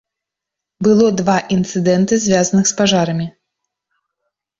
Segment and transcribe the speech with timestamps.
[0.85, 3.27] Было два інцыдэнты, звязаных з пажарамі.